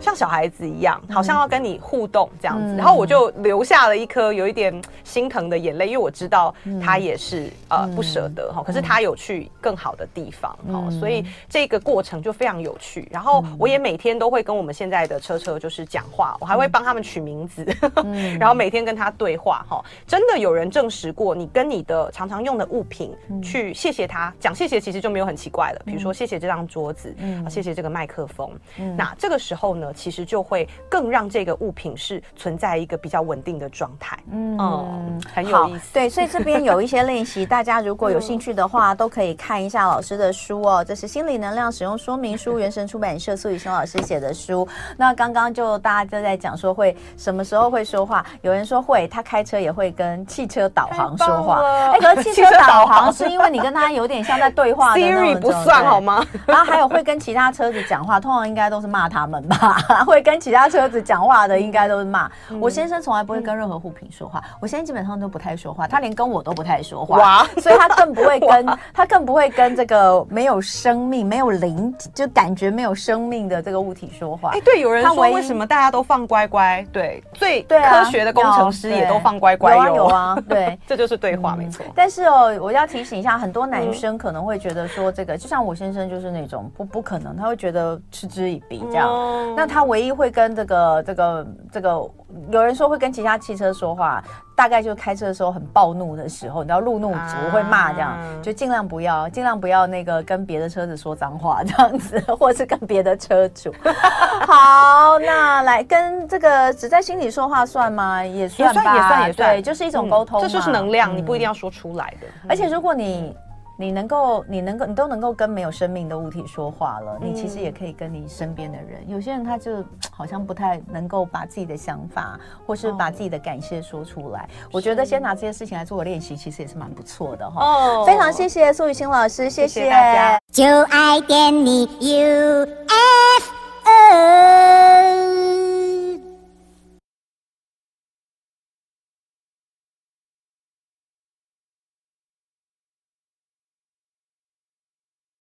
[0.00, 13.06] 像小孩子一样，好像要跟你互动这样子，嗯、然后我就流下了一颗有一点心疼的眼泪，因为我知道他也是、嗯、呃不舍得哈，可是他有去更好的地方哈，嗯、所以这个过程就非常有趣。
[13.10, 17.66] 然后我也每天都会跟我们现在的车车就是讲话，我还会帮他们取名字，
[18.04, 19.84] 嗯、 然后每天跟他对话哈。
[20.06, 25.82] 真的有人证实过，你跟你的常常用的物品去谢谢他，讲谢谢其实就没有很奇怪了。
[25.84, 29.89] 比如说谢谢这张桌子，嗯，谢谢这个麦克风，嗯，那这个时候呢？
[29.90, 34.18] 呢，其实就会更让这个物品是存在一个比较稳定的状态。
[34.30, 35.92] 嗯，嗯，很有意思。
[35.92, 40.84] 对，所以这边有一些练习，大家如果有兴趣的话，都可以看一下老师的书哦。
[40.84, 44.66] 这是心理能量使用说明书，原神出版社苏雨生老师写的书。
[44.96, 51.60] 那刚刚就大家就在讲说会什么时候会说话，有人说会，他开车也会跟汽车导航说话。
[51.92, 55.20] 哎，可是汽 车导航是因为你跟他有点像在对话的那种。
[55.22, 56.24] Siri 不算好吗？
[56.46, 59.79] 然后还有会跟其他车子讲话，通常应该都是骂他们吧？
[60.06, 62.30] 会跟其他车子讲话的应该都是骂。
[62.60, 67.18] 我先生从来不会跟任何物品说话，我先生基本上都不太说话，他连跟我都不太说话。
[67.18, 67.46] 哇！
[67.58, 74.50] 所以他更不会 跟他更不会跟这个没有生命、没有灵，就感觉没有生命的这个物体说话。
[74.50, 76.84] 哎，对，有人说为什么大家都放乖乖？
[76.92, 79.76] 对，最科学的工程师也都放乖乖。
[79.76, 81.84] 有啊，有啊，对， 这就是对话，没错。
[81.94, 89.10] 但是哦，我要提醒一下，很多男生可能会觉得说，这个就像我先生就是那种不不可能，他会觉得嗤之以鼻这样。
[89.56, 92.10] 那他唯一会跟这个这个这个，
[92.50, 94.22] 有人说会跟其他汽车说话。
[94.56, 103.72] 大概就开车的时候很暴怒的时候，你知道路怒族会骂这样，就尽量不要，尽量不要那个跟别的车子说脏话这样子， 或是跟别的车主。
[104.46, 108.22] 好，那来跟这个只在心里说话算吗？
[108.22, 112.26] 也算吧，也算也算，对，就是一种沟通，这就是能量，你不一定要说出来的。
[112.46, 113.34] 而且如果你。
[113.80, 117.18] 你能够，你能够，你都能够跟没有生命的物体说话了。
[117.18, 119.08] 你其实也可以跟你身边的人。
[119.08, 124.46] 有些人他就好像不太能够把自己的想法，或是把自己的感谢说出来。
[124.70, 127.64] 我觉得先拿这些事情来做个练习，其实也是蛮不错的哈。
[127.64, 130.38] 哦，非常谢谢苏雨欣老师，谢谢大家。
[130.52, 132.76] 就爱点你 UFO。